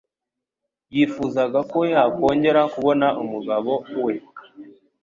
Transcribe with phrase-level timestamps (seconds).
[0.95, 3.71] yifuzaga ko yakongera kubona umugabo
[4.05, 4.13] we,